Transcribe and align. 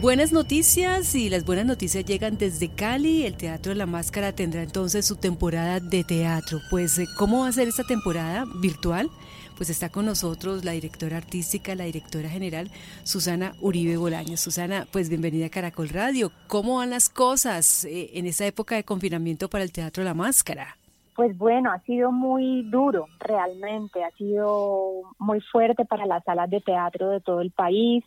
Buenas 0.00 0.32
noticias 0.32 1.16
y 1.16 1.28
las 1.28 1.44
buenas 1.44 1.66
noticias 1.66 2.04
llegan 2.04 2.38
desde 2.38 2.68
Cali. 2.68 3.26
El 3.26 3.36
Teatro 3.36 3.70
de 3.70 3.78
la 3.78 3.86
Máscara 3.86 4.32
tendrá 4.32 4.62
entonces 4.62 5.04
su 5.04 5.16
temporada 5.16 5.80
de 5.80 6.04
teatro. 6.04 6.60
Pues, 6.70 7.00
eh, 7.00 7.06
¿cómo 7.18 7.40
va 7.40 7.48
a 7.48 7.52
ser 7.52 7.66
esta 7.66 7.82
temporada 7.82 8.44
virtual? 8.60 9.10
Pues 9.56 9.70
está 9.70 9.88
con 9.88 10.06
nosotros 10.06 10.64
la 10.64 10.70
directora 10.70 11.16
artística, 11.16 11.74
la 11.74 11.82
directora 11.82 12.28
general, 12.28 12.70
Susana 13.02 13.54
Uribe 13.60 13.96
Bolaños. 13.96 14.38
Susana, 14.38 14.86
pues 14.92 15.08
bienvenida 15.08 15.46
a 15.46 15.50
Caracol 15.50 15.88
Radio. 15.88 16.30
¿Cómo 16.46 16.76
van 16.76 16.90
las 16.90 17.08
cosas 17.08 17.84
eh, 17.84 18.10
en 18.14 18.26
esta 18.26 18.46
época 18.46 18.76
de 18.76 18.84
confinamiento 18.84 19.50
para 19.50 19.64
el 19.64 19.72
Teatro 19.72 20.04
de 20.04 20.10
la 20.10 20.14
Máscara? 20.14 20.76
Pues 21.16 21.36
bueno, 21.36 21.72
ha 21.72 21.80
sido 21.80 22.12
muy 22.12 22.62
duro, 22.70 23.08
realmente, 23.18 24.04
ha 24.04 24.12
sido 24.12 25.02
muy 25.18 25.40
fuerte 25.40 25.84
para 25.84 26.06
las 26.06 26.22
salas 26.22 26.48
de 26.48 26.60
teatro 26.60 27.10
de 27.10 27.20
todo 27.20 27.40
el 27.40 27.50
país. 27.50 28.04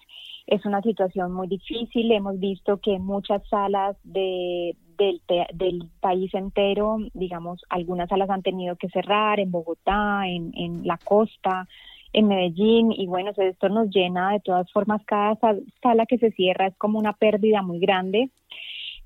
Es 0.48 0.66
una 0.66 0.82
situación 0.82 1.32
muy 1.32 1.48
difícil. 1.48 2.12
Hemos 2.12 2.40
visto 2.40 2.78
que 2.78 3.00
muchas 3.00 3.42
salas 3.50 3.96
de, 4.04 4.76
del, 4.98 5.22
del 5.54 5.90
país 6.00 6.34
entero, 6.34 6.98
digamos, 7.14 7.62
algunas 7.70 8.10
salas 8.10 8.30
han 8.30 8.42
tenido 8.42 8.76
que 8.76 8.90
cerrar 8.90 9.40
en 9.40 9.52
Bogotá, 9.52 10.28
en, 10.28 10.52
en 10.56 10.86
la 10.86 10.98
costa, 10.98 11.68
en 12.14 12.28
Medellín 12.28 12.92
y 12.92 13.08
bueno, 13.08 13.32
esto 13.36 13.70
nos 13.70 13.90
llena 13.90 14.32
de 14.32 14.42
todas 14.42 14.70
formas, 14.72 15.02
cada 15.06 15.38
sala 15.82 16.06
que 16.06 16.18
se 16.18 16.32
cierra 16.32 16.68
es 16.68 16.76
como 16.76 17.00
una 17.00 17.14
pérdida 17.14 17.62
muy 17.62 17.80
grande 17.80 18.30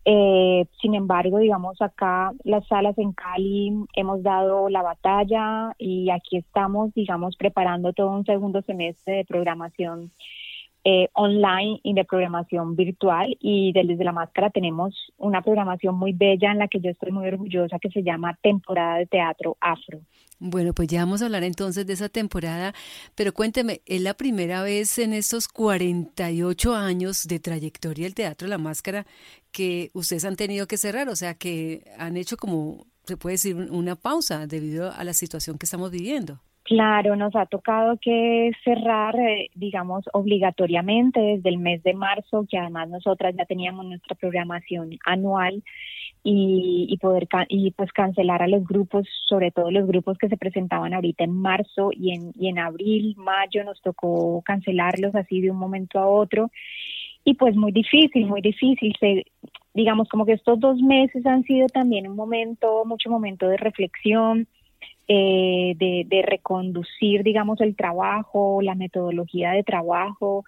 eh, 0.07 0.67
sin 0.79 0.93
embargo, 0.93 1.40
digamos, 1.40 1.81
acá 1.81 2.31
las 2.43 2.67
salas 2.67 2.95
en 2.99 3.12
Cali 3.13 3.73
hemos 3.95 4.21
dado 4.21 4.70
la 4.70 4.84
batalla 4.84 5.73
y 5.79 6.12
aquí 6.12 6.38
estamos, 6.38 6.93
digamos, 6.93 7.35
preparando 7.35 7.91
todo 7.91 8.12
un 8.12 8.23
segundo 8.23 8.62
semestre 8.62 9.15
de 9.15 9.26
programación 9.26 10.12
eh, 10.88 11.09
online 11.13 11.80
y 11.81 11.95
de 11.95 12.05
programación 12.05 12.75
virtual 12.75 13.35
y 13.39 13.73
desde 13.73 14.03
la 14.03 14.12
máscara 14.12 14.52
tenemos 14.52 14.93
una 15.17 15.41
programación 15.41 15.98
muy 15.98 16.13
bella 16.13 16.52
en 16.52 16.59
la 16.59 16.67
que 16.67 16.79
yo 16.79 16.91
estoy 16.91 17.12
muy 17.12 17.27
orgullosa 17.27 17.79
que 17.79 17.90
se 17.90 18.04
llama 18.04 18.37
temporada 18.43 18.99
de 18.99 19.07
teatro 19.07 19.57
afro. 19.59 20.01
Bueno, 20.37 20.74
pues 20.74 20.87
ya 20.87 20.99
vamos 20.99 21.24
a 21.24 21.26
hablar 21.26 21.43
entonces 21.43 21.87
de 21.87 21.93
esa 21.93 22.07
temporada, 22.07 22.76
pero 23.15 23.34
cuénteme, 23.34 23.82
¿es 23.87 23.99
la 23.99 24.13
primera 24.13 24.62
vez 24.62 24.99
en 24.99 25.13
estos 25.13 25.48
48 25.48 26.76
años 26.76 27.26
de 27.26 27.40
trayectoria 27.40 28.05
del 28.05 28.13
Teatro 28.13 28.48
La 28.48 28.59
Máscara 28.59 29.07
que 29.52 29.90
ustedes 29.93 30.24
han 30.24 30.35
tenido 30.35 30.68
que 30.68 30.77
cerrar? 30.77 31.09
O 31.09 31.15
sea, 31.15 31.34
que 31.34 31.85
han 31.98 32.15
hecho 32.15 32.37
como, 32.37 32.85
se 33.05 33.18
puede 33.18 33.35
decir, 33.35 33.55
una 33.55 33.96
pausa 33.96 34.46
debido 34.46 34.91
a 34.91 35.04
la 35.04 35.13
situación 35.13 35.57
que 35.57 35.65
estamos 35.65 35.90
viviendo. 35.90 36.41
Claro, 36.66 37.16
nos 37.16 37.35
ha 37.35 37.46
tocado 37.46 37.99
que 38.02 38.49
cerrar, 38.63 39.16
eh, 39.20 39.49
digamos, 39.54 40.04
obligatoriamente 40.13 41.20
desde 41.20 41.49
el 41.49 41.60
mes 41.60 41.84
de 41.84 41.94
marzo, 41.94 42.48
que 42.49 42.58
además 42.58 42.90
nosotras 42.90 43.35
ya 43.38 43.46
teníamos 43.46 43.85
nuestra 43.85 44.16
programación 44.16 44.90
anual 45.05 45.63
y, 46.24 46.98
poder 46.99 47.27
y 47.49 47.70
pues 47.70 47.91
cancelar 47.93 48.41
a 48.41 48.48
los 48.48 48.63
grupos, 48.63 49.08
sobre 49.27 49.52
todo 49.52 49.70
los 49.70 49.86
grupos 49.86 50.18
que 50.18 50.27
se 50.27 50.38
presentaban 50.38 50.96
ahorita 50.96 51.24
en 51.24 51.34
marzo 51.40 51.91
y 51.93 52.16
en, 52.16 52.32
y 52.34 52.49
en 52.49 52.58
abril, 52.58 53.13
mayo 53.16 53.63
nos 53.63 53.80
tocó 53.84 54.41
cancelarlos 54.43 55.13
así 55.13 55.41
de 55.41 55.52
un 55.52 55.58
momento 55.58 55.99
a 55.99 56.08
otro 56.08 56.49
y 57.24 57.36
pues 57.36 57.55
muy 57.55 57.74
difícil, 57.74 58.26
muy 58.26 58.41
difícil. 58.41 58.96
Se, 58.99 59.26
digamos 59.76 60.10
como 60.10 60.26
que 60.26 60.34
estos 60.34 60.60
dos 60.60 60.82
meses 60.82 61.26
han 61.27 61.43
sido 61.43 61.68
también 61.68 62.08
un 62.08 62.16
momento, 62.16 62.86
mucho 62.86 63.12
momento 63.12 63.48
de 63.48 63.58
reflexión, 63.58 64.47
eh, 65.07 65.73
de, 65.78 66.06
de 66.07 66.22
reconducir, 66.22 67.23
digamos, 67.23 67.61
el 67.61 67.75
trabajo, 67.75 68.61
la 68.61 68.75
metodología 68.75 69.51
de 69.51 69.63
trabajo 69.63 70.44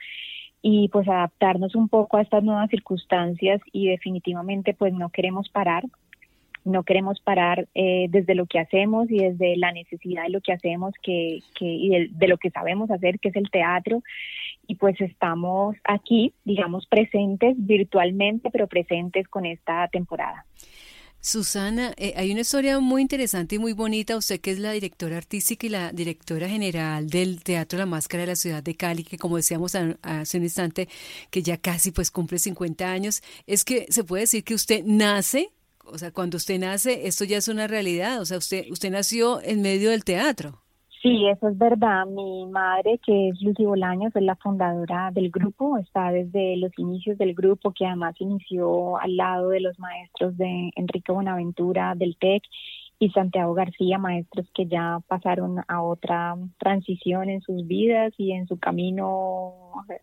y 0.61 0.89
pues 0.89 1.07
adaptarnos 1.07 1.75
un 1.75 1.87
poco 1.87 2.17
a 2.17 2.21
estas 2.21 2.43
nuevas 2.43 2.69
circunstancias 2.69 3.61
y 3.71 3.87
definitivamente 3.87 4.73
pues 4.73 4.93
no 4.93 5.09
queremos 5.09 5.49
parar, 5.49 5.85
no 6.67 6.83
queremos 6.83 7.19
parar 7.21 7.67
eh, 7.73 8.07
desde 8.09 8.35
lo 8.35 8.45
que 8.45 8.59
hacemos 8.59 9.09
y 9.09 9.19
desde 9.19 9.55
la 9.55 9.71
necesidad 9.71 10.23
de 10.23 10.29
lo 10.29 10.41
que 10.41 10.53
hacemos 10.53 10.93
que, 11.01 11.39
que 11.55 11.65
y 11.65 12.09
de, 12.09 12.27
lo 12.27 12.37
que 12.37 12.51
sabemos 12.51 12.91
hacer, 12.91 13.19
que 13.19 13.29
es 13.29 13.35
el 13.35 13.49
teatro. 13.49 14.03
Y 14.67 14.75
pues 14.75 14.99
estamos 14.99 15.77
aquí, 15.85 16.33
digamos, 16.43 16.85
presentes 16.87 17.55
virtualmente, 17.57 18.49
pero 18.51 18.67
presentes 18.67 19.27
con 19.29 19.45
esta 19.45 19.87
temporada. 19.87 20.45
Susana, 21.21 21.93
eh, 21.97 22.13
hay 22.15 22.31
una 22.31 22.41
historia 22.41 22.79
muy 22.79 23.01
interesante 23.01 23.55
y 23.55 23.59
muy 23.59 23.73
bonita. 23.73 24.15
Usted 24.15 24.39
que 24.39 24.51
es 24.51 24.59
la 24.59 24.71
directora 24.71 25.17
artística 25.17 25.65
y 25.65 25.69
la 25.69 25.91
directora 25.91 26.47
general 26.47 27.09
del 27.09 27.43
Teatro 27.43 27.79
La 27.79 27.85
Máscara 27.85 28.21
de 28.21 28.27
la 28.27 28.35
ciudad 28.35 28.63
de 28.63 28.75
Cali, 28.75 29.03
que 29.03 29.17
como 29.17 29.37
decíamos 29.37 29.75
hace 29.75 30.37
un 30.37 30.43
instante, 30.43 30.87
que 31.29 31.43
ya 31.43 31.57
casi 31.57 31.91
pues 31.91 32.11
cumple 32.11 32.39
50 32.39 32.89
años, 32.89 33.21
es 33.45 33.65
que 33.65 33.87
se 33.89 34.03
puede 34.03 34.21
decir 34.21 34.43
que 34.43 34.53
usted 34.53 34.83
nace, 34.85 35.51
o 35.83 35.97
sea, 35.97 36.11
cuando 36.11 36.37
usted 36.37 36.59
nace, 36.59 37.07
esto 37.07 37.25
ya 37.25 37.37
es 37.37 37.47
una 37.47 37.67
realidad, 37.67 38.21
o 38.21 38.25
sea, 38.25 38.37
usted, 38.37 38.65
usted 38.71 38.91
nació 38.91 39.41
en 39.41 39.61
medio 39.61 39.89
del 39.89 40.03
teatro. 40.03 40.61
Sí, 41.07 41.25
eso 41.29 41.47
es 41.47 41.57
verdad. 41.57 42.05
Mi 42.05 42.45
madre, 42.47 42.99
que 43.01 43.29
es 43.29 43.41
Lucy 43.41 43.63
Bolaños, 43.63 44.13
es 44.13 44.23
la 44.23 44.35
fundadora 44.35 45.09
del 45.13 45.31
grupo, 45.31 45.77
está 45.77 46.11
desde 46.11 46.57
los 46.57 46.77
inicios 46.77 47.17
del 47.17 47.33
grupo, 47.33 47.71
que 47.71 47.85
además 47.85 48.15
inició 48.19 48.97
al 48.97 49.15
lado 49.15 49.49
de 49.51 49.61
los 49.61 49.79
maestros 49.79 50.35
de 50.35 50.69
Enrique 50.75 51.13
Buenaventura 51.13 51.95
del 51.95 52.17
TEC 52.17 52.43
y 52.99 53.09
Santiago 53.11 53.53
García, 53.53 53.97
maestros 53.97 54.47
que 54.53 54.65
ya 54.65 54.99
pasaron 55.07 55.63
a 55.69 55.81
otra 55.81 56.35
transición 56.59 57.29
en 57.29 57.39
sus 57.39 57.65
vidas 57.65 58.13
y 58.17 58.33
en 58.33 58.45
su 58.45 58.59
camino 58.59 59.53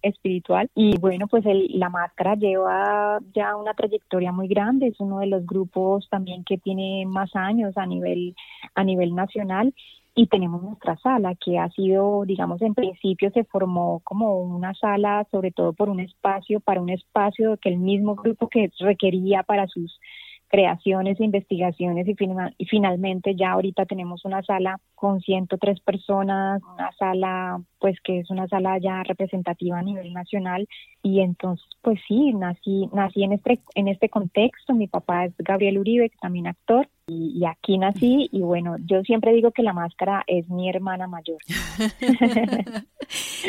espiritual. 0.01 0.71
Y 0.75 0.97
bueno, 0.97 1.27
pues 1.29 1.45
la 1.45 1.91
máscara 1.91 2.35
lleva 2.35 3.19
ya 3.35 3.57
una 3.57 3.75
trayectoria 3.75 4.33
muy 4.33 4.49
grande, 4.49 4.87
es 4.87 4.99
uno 5.01 5.19
de 5.19 5.27
los 5.27 5.45
grupos 5.45 6.09
también 6.09 6.45
que 6.45 6.57
tiene 6.57 7.05
más 7.05 7.37
años 7.37 7.77
a 7.77 7.85
nivel, 7.85 8.35
a 8.75 8.85
nivel 8.85 9.15
nacional 9.15 9.75
y 10.15 10.29
tenemos 10.29 10.63
nuestra 10.63 10.97
sala 10.99 11.35
que 11.35 11.59
ha 11.59 11.69
sido, 11.71 12.25
digamos, 12.25 12.63
en 12.63 12.75
principio 12.75 13.31
se 13.33 13.45
formó 13.45 14.01
como 14.05 14.41
una 14.41 14.73
sala 14.75 15.27
sobre 15.31 15.51
todo 15.51 15.73
por 15.73 15.89
un 15.89 16.01
espacio, 16.01 16.61
para 16.61 16.81
un 16.81 16.91
espacio 16.91 17.57
que 17.57 17.71
el 17.71 17.79
mismo 17.79 18.15
grupo 18.15 18.49
que 18.49 18.71
requería 18.79 19.43
para 19.43 19.67
sus 19.67 19.99
creaciones, 20.47 21.21
investigaciones 21.21 22.07
y, 22.07 22.15
y 22.59 22.67
finalmente 22.67 23.35
ya 23.35 23.53
ahorita 23.53 23.87
tenemos 23.87 24.25
una 24.25 24.41
sala 24.43 24.79
con 24.95 25.21
103 25.21 25.81
personas, 25.81 26.63
una 26.63 26.93
sala 26.93 27.61
pues 27.85 28.01
que 28.03 28.21
es 28.21 28.31
una 28.31 28.49
sala 28.49 28.79
ya 28.79 29.03
representativa 29.03 29.79
a 29.79 29.83
nivel 29.83 30.15
nacional 30.15 30.67
y 31.03 31.21
entonces 31.21 31.67
pues 31.83 32.01
sí, 32.09 32.33
nací 32.33 32.89
nací 32.95 33.25
en 33.25 33.33
este 33.33 33.61
en 33.75 33.89
este 33.89 34.09
contexto, 34.09 34.73
mi 34.73 34.87
papá 34.87 35.27
es 35.27 35.35
Gabriel 35.37 35.77
Uribe, 35.77 36.11
también 36.19 36.47
actor 36.47 36.89
y, 37.07 37.45
aquí 37.45 37.77
nací 37.77 38.31
y 38.33 38.41
bueno, 38.41 38.77
yo 38.87 39.03
siempre 39.03 39.35
digo 39.35 39.51
que 39.51 39.63
la 39.63 39.75
máscara 39.75 40.25
es 40.27 40.49
mi 40.49 40.71
hermana 40.71 41.07
mayor. 41.07 41.37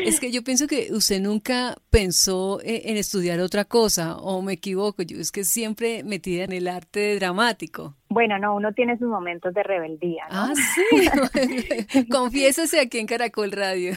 es 0.05 0.19
que 0.19 0.33
yo 0.33 0.43
pienso 0.43 0.67
que 0.67 0.89
usted 0.91 1.21
nunca 1.21 1.77
pensó 1.89 2.59
e, 2.61 2.91
en 2.91 2.97
estudiar 2.97 3.39
otra 3.39 3.63
cosa 3.63 4.17
o 4.17 4.41
me 4.41 4.51
equivoco, 4.51 5.01
yo 5.03 5.17
es 5.17 5.31
que 5.31 5.45
siempre 5.45 6.03
metida 6.03 6.43
en 6.43 6.51
el 6.51 6.67
arte 6.67 7.15
dramático. 7.15 7.95
Bueno, 8.15 8.39
no, 8.39 8.55
uno 8.55 8.71
tiene 8.71 8.97
sus 8.97 9.09
momentos 9.09 9.53
de 9.53 9.61
rebeldía. 9.61 10.23
Ah, 10.29 10.53
sí. 10.55 12.05
Confiésese 12.09 12.79
aquí 12.79 12.97
en 12.97 13.07
Caracol 13.07 13.51
Radio. 13.51 13.91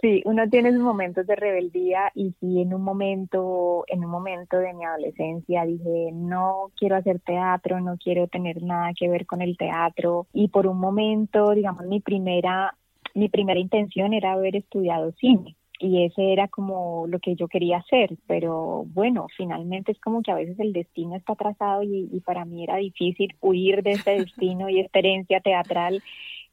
sí, 0.00 0.22
uno 0.26 0.48
tiene 0.48 0.70
sus 0.70 0.78
momentos 0.78 1.26
de 1.26 1.34
rebeldía 1.34 2.12
y 2.14 2.32
si 2.38 2.60
en 2.60 2.72
un 2.72 2.82
momento, 2.82 3.82
en 3.88 4.04
un 4.04 4.12
momento 4.12 4.58
de 4.58 4.72
mi 4.74 4.84
adolescencia 4.84 5.64
dije, 5.64 6.10
no 6.12 6.70
quiero 6.78 6.94
hacer 6.94 7.18
teatro, 7.18 7.80
no 7.80 7.96
quiero 7.98 8.28
tener 8.28 8.62
nada 8.62 8.92
que 8.96 9.08
ver 9.08 9.26
con 9.26 9.42
el 9.42 9.56
teatro 9.56 10.28
y 10.32 10.46
por 10.46 10.68
un 10.68 10.78
momento, 10.78 11.50
digamos, 11.50 11.84
mi 11.86 11.98
primera 11.98 12.76
mi 13.14 13.28
primera 13.28 13.58
intención 13.58 14.12
era 14.12 14.34
haber 14.34 14.54
estudiado 14.54 15.10
cine 15.18 15.56
y 15.82 16.04
ese 16.04 16.32
era 16.32 16.46
como 16.46 17.06
lo 17.08 17.18
que 17.18 17.34
yo 17.34 17.48
quería 17.48 17.78
hacer, 17.78 18.16
pero 18.28 18.84
bueno, 18.94 19.26
finalmente 19.36 19.90
es 19.90 19.98
como 19.98 20.22
que 20.22 20.30
a 20.30 20.36
veces 20.36 20.58
el 20.60 20.72
destino 20.72 21.16
está 21.16 21.34
trazado 21.34 21.82
y, 21.82 22.20
para 22.24 22.44
mí 22.44 22.62
era 22.62 22.76
difícil 22.76 23.34
huir 23.40 23.82
de 23.82 23.92
ese 23.92 24.12
destino 24.12 24.68
y 24.68 24.78
esta 24.78 25.00
herencia 25.00 25.40
teatral 25.40 26.00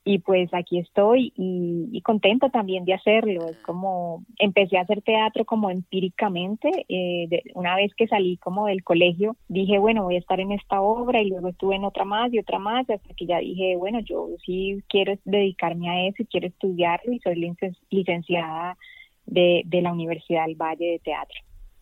y 0.04 0.18
pues 0.20 0.52
aquí 0.54 0.80
estoy 0.80 1.32
y, 1.38 1.90
y, 1.92 2.02
contenta 2.02 2.50
también 2.50 2.86
de 2.86 2.96
hacerlo. 2.96 3.48
Es 3.48 3.58
como 3.58 4.24
empecé 4.40 4.78
a 4.78 4.82
hacer 4.82 5.04
teatro 5.04 5.46
como 5.46 5.70
empíricamente. 5.70 6.86
Eh, 6.90 7.44
una 7.54 7.76
vez 7.76 7.94
que 7.96 8.08
salí 8.08 8.38
como 8.38 8.66
del 8.66 8.84
colegio, 8.84 9.36
dije, 9.48 9.78
bueno, 9.78 10.06
voy 10.06 10.16
a 10.16 10.20
estar 10.20 10.40
en 10.40 10.54
esta 10.54 10.82
obra 10.82 11.22
y 11.22 11.30
luego 11.30 11.50
estuve 11.50 11.76
en 11.76 11.86
otra 11.86 12.06
más 12.06 12.34
y 12.34 12.40
otra 12.40 12.58
más, 12.58 12.90
hasta 12.90 13.14
que 13.14 13.28
ya 13.28 13.38
dije, 13.40 13.76
bueno, 13.76 14.00
yo 14.00 14.30
sí 14.44 14.82
quiero 14.88 15.14
dedicarme 15.26 15.90
a 15.90 16.08
eso 16.08 16.24
y 16.24 16.26
quiero 16.26 16.48
estudiarlo 16.48 17.14
y 17.14 17.20
soy 17.20 17.36
licenciada 17.92 18.76
de, 19.30 19.64
de 19.66 19.82
la 19.82 19.92
Universidad 19.92 20.46
del 20.46 20.56
Valle 20.56 20.92
de 20.92 21.00
Teatro. 21.00 21.40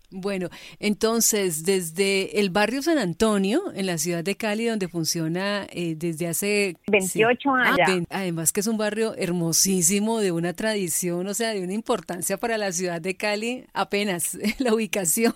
Bueno, 0.10 0.48
entonces, 0.80 1.66
desde 1.66 2.40
el 2.40 2.50
barrio 2.50 2.82
San 2.82 2.98
Antonio, 2.98 3.62
en 3.76 3.86
la 3.86 3.98
ciudad 3.98 4.24
de 4.24 4.36
Cali, 4.36 4.66
donde 4.66 4.88
funciona 4.88 5.68
eh, 5.70 5.96
desde 5.98 6.30
hace... 6.30 6.78
28 6.88 7.50
ah, 7.50 7.76
años. 7.78 8.06
además 8.10 8.54
que 8.54 8.62
es 8.62 8.68
un 8.68 8.78
barrio 8.78 9.16
hermosísimo, 9.16 10.20
de 10.20 10.32
una 10.32 10.54
tradición, 10.54 11.28
o 11.28 11.34
sea, 11.34 11.50
de 11.50 11.62
una 11.62 11.74
importancia 11.74 12.38
para 12.38 12.58
la 12.58 12.72
ciudad 12.72 13.02
de 13.02 13.18
Cali, 13.18 13.66
apenas 13.74 14.38
la 14.60 14.74
ubicación. 14.74 15.34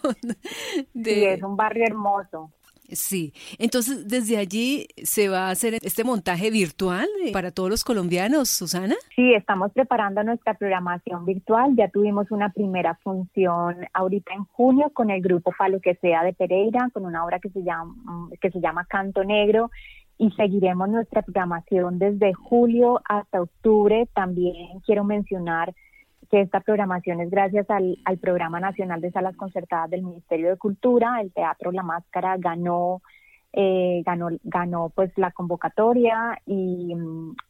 De... 0.94 1.16
Sí, 1.16 1.26
es 1.26 1.44
un 1.44 1.58
barrio 1.58 1.86
hermoso. 1.86 2.50
Sí, 2.92 3.34
entonces 3.60 4.08
desde 4.08 4.38
allí 4.38 4.88
se 5.04 5.30
va 5.30 5.48
a 5.48 5.52
hacer 5.52 5.76
este 5.82 6.04
montaje 6.04 6.50
virtual 6.52 7.08
eh, 7.26 7.32
para 7.32 7.52
todos 7.52 7.70
los 7.70 7.84
colombianos, 7.84 8.50
Susana. 8.50 8.96
Sí, 9.16 9.34
estamos 9.34 9.72
preparando 9.72 10.24
nuestra 10.24 10.54
programación 10.54 11.26
virtual. 11.26 11.74
Ya 11.76 11.90
tuvimos 11.90 12.32
una 12.32 12.50
primera 12.50 12.96
función 13.04 13.88
ahorita 13.94 14.34
en 14.34 14.46
junio 14.46 14.90
con 14.94 15.10
el 15.10 15.22
grupo 15.22 15.54
Palo 15.58 15.80
que 15.80 15.96
sea 15.96 16.24
de 16.24 16.34
Pereira, 16.34 16.90
con 16.94 17.06
una 17.06 17.26
obra 17.26 17.40
que 17.40 17.50
se 17.50 17.64
llama 17.64 17.96
que 18.40 18.52
se 18.52 18.60
llama 18.60 18.86
Canto 18.86 19.24
Negro 19.24 19.70
y 20.18 20.30
seguiremos 20.32 20.88
nuestra 20.88 21.24
programación 21.24 21.98
desde 21.98 22.34
julio 22.34 23.02
hasta 23.10 23.42
octubre. 23.42 24.08
También 24.14 24.80
quiero 24.86 25.04
mencionar 25.04 25.74
que 26.32 26.40
esta 26.40 26.62
programación 26.62 27.20
es 27.20 27.30
gracias 27.30 27.70
al, 27.70 28.00
al, 28.06 28.18
Programa 28.18 28.62
Nacional 28.62 29.02
de 29.02 29.12
Salas 29.12 29.36
Concertadas 29.36 29.90
del 29.90 30.02
Ministerio 30.02 30.50
de 30.50 30.58
Cultura. 30.58 31.20
El 31.20 31.34
Teatro 31.34 31.74
La 31.74 31.84
Máscara 31.84 32.38
ganó, 32.38 33.02
eh, 33.52 34.02
ganó, 34.06 34.30
ganó 34.46 34.94
pues 34.96 35.12
la 35.18 35.32
convocatoria 35.32 36.40
y, 36.46 36.94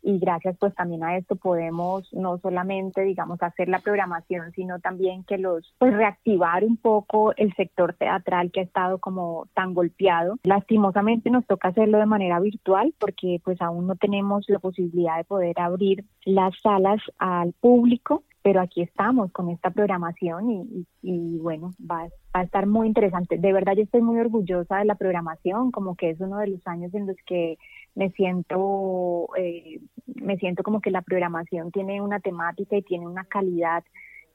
y, 0.02 0.18
gracias 0.18 0.58
pues 0.60 0.74
también 0.74 1.04
a 1.04 1.16
esto 1.16 1.36
podemos 1.36 2.12
no 2.12 2.40
solamente 2.40 3.04
digamos 3.04 3.44
hacer 3.44 3.70
la 3.70 3.78
programación, 3.78 4.52
sino 4.54 4.80
también 4.80 5.24
que 5.26 5.38
los 5.38 5.76
pues 5.78 5.94
reactivar 5.94 6.64
un 6.64 6.78
poco 6.78 7.36
el 7.36 7.54
sector 7.54 7.94
teatral 7.94 8.52
que 8.52 8.62
ha 8.62 8.64
estado 8.64 8.98
como 8.98 9.46
tan 9.54 9.76
golpeado. 9.76 10.40
Lastimosamente 10.42 11.30
nos 11.30 11.46
toca 11.46 11.68
hacerlo 11.68 12.00
de 12.00 12.08
manera 12.08 12.40
virtual 12.40 12.96
porque 13.00 13.40
pues 13.44 13.62
aún 13.62 13.86
no 13.86 13.96
tenemos 13.96 14.50
la 14.50 14.58
posibilidad 14.58 15.18
de 15.18 15.24
poder 15.24 15.60
abrir 15.60 16.04
las 16.26 16.60
salas 16.64 17.00
al 17.20 17.54
público 17.54 18.24
pero 18.44 18.60
aquí 18.62 18.82
estamos 18.82 19.32
con 19.32 19.50
esta 19.50 19.70
programación 19.70 20.50
y, 20.50 20.88
y, 21.02 21.38
bueno, 21.38 21.74
va, 21.80 22.08
a 22.34 22.44
estar 22.44 22.66
muy 22.66 22.88
interesante. 22.88 23.38
De 23.38 23.54
verdad 23.54 23.74
yo 23.76 23.84
estoy 23.84 24.02
muy 24.02 24.20
orgullosa 24.20 24.78
de 24.78 24.86
la 24.86 24.96
programación, 24.96 25.72
como 25.72 25.96
que 25.96 26.10
es 26.12 26.20
uno 26.20 26.38
de 26.38 26.48
los 26.48 26.66
años 26.66 26.94
en 26.94 27.08
los 27.08 27.18
que 27.26 27.58
me 27.94 28.10
siento, 28.12 29.30
eh, 29.38 29.80
me 30.08 30.38
siento 30.38 30.64
como 30.64 30.82
que 30.82 30.92
la 30.92 31.02
programación 31.02 31.72
tiene 31.72 32.02
una 32.02 32.20
temática 32.20 32.76
y 32.78 32.82
tiene 32.82 33.08
una 33.08 33.26
calidad 33.26 33.84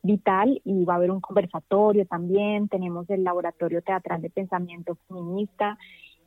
vital 0.02 0.60
y 0.64 0.84
va 0.84 0.94
a 0.94 0.96
haber 0.96 1.10
un 1.10 1.20
conversatorio 1.20 2.06
también, 2.06 2.68
tenemos 2.68 3.10
el 3.10 3.24
laboratorio 3.24 3.82
teatral 3.82 4.22
de 4.22 4.30
pensamiento 4.30 4.96
feminista 5.08 5.78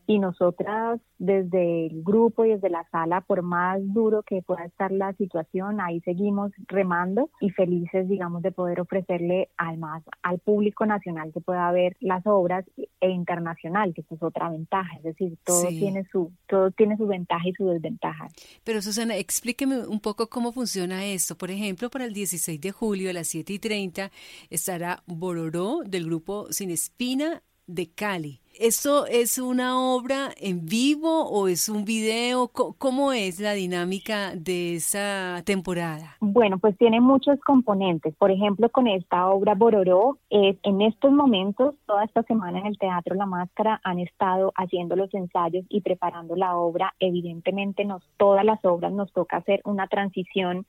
y 0.09 0.17
nosotras 0.17 0.99
desde 1.19 1.85
el 1.85 2.01
grupo 2.01 2.43
y 2.43 2.49
desde 2.49 2.71
la 2.71 2.83
sala, 2.89 3.21
por 3.21 3.43
más 3.43 3.79
duro 3.93 4.23
que 4.23 4.41
pueda 4.41 4.65
estar 4.65 4.91
la 4.91 5.13
situación, 5.13 5.79
ahí 5.79 6.01
seguimos 6.01 6.51
remando 6.67 7.29
y 7.39 7.51
felices, 7.51 8.09
digamos, 8.09 8.41
de 8.41 8.51
poder 8.51 8.81
ofrecerle 8.81 9.49
además 9.55 10.01
al 10.23 10.39
público 10.39 10.87
nacional 10.87 11.31
que 11.31 11.41
pueda 11.41 11.71
ver 11.71 11.95
las 11.99 12.25
obras 12.25 12.65
e 13.01 13.09
internacional, 13.11 13.93
que 13.93 14.01
es 14.01 14.23
otra 14.23 14.49
ventaja, 14.49 14.97
es 14.97 15.03
decir, 15.03 15.37
todo 15.43 15.67
tiene 15.67 16.03
su 16.11 16.31
todo 16.47 16.71
tiene 16.71 16.97
su 16.97 17.05
ventaja 17.05 17.47
y 17.47 17.53
su 17.53 17.67
desventaja. 17.67 18.29
Pero 18.63 18.81
Susana, 18.81 19.15
explíqueme 19.15 19.85
un 19.85 19.99
poco 19.99 20.27
cómo 20.27 20.51
funciona 20.51 21.05
esto. 21.05 21.37
Por 21.37 21.51
ejemplo, 21.51 21.91
para 21.91 22.05
el 22.05 22.13
16 22.13 22.59
de 22.59 22.71
julio 22.71 23.11
a 23.11 23.13
las 23.13 23.27
7 23.27 23.53
y 23.53 23.59
30 23.59 24.09
estará 24.49 25.03
Bororó 25.05 25.81
del 25.85 26.05
grupo 26.05 26.47
Sin 26.49 26.71
Espina 26.71 27.43
de 27.69 27.87
Cali. 27.93 28.41
¿Esto 28.59 29.05
es 29.05 29.37
una 29.37 29.79
obra 29.79 30.31
en 30.35 30.65
vivo 30.65 31.29
o 31.29 31.47
es 31.47 31.69
un 31.69 31.85
video? 31.85 32.49
¿Cómo 32.49 33.13
es 33.13 33.39
la 33.39 33.53
dinámica 33.53 34.35
de 34.35 34.75
esa 34.75 35.41
temporada? 35.45 36.17
Bueno, 36.19 36.57
pues 36.57 36.77
tiene 36.77 36.99
muchos 36.99 37.39
componentes. 37.39 38.13
Por 38.15 38.31
ejemplo, 38.31 38.67
con 38.69 38.87
esta 38.87 39.29
obra 39.29 39.55
Bororó, 39.55 40.17
en 40.29 40.81
estos 40.81 41.13
momentos, 41.13 41.75
toda 41.85 42.03
esta 42.03 42.23
semana 42.23 42.59
en 42.59 42.65
el 42.65 42.77
Teatro 42.77 43.15
La 43.15 43.25
Máscara 43.25 43.79
han 43.85 43.99
estado 43.99 44.51
haciendo 44.57 44.97
los 44.97 45.13
ensayos 45.13 45.63
y 45.69 45.79
preparando 45.79 46.35
la 46.35 46.57
obra. 46.57 46.93
Evidentemente, 46.99 47.85
nos, 47.85 48.03
todas 48.17 48.43
las 48.43 48.59
obras 48.65 48.91
nos 48.91 49.09
toca 49.13 49.37
hacer 49.37 49.61
una 49.63 49.87
transición 49.87 50.65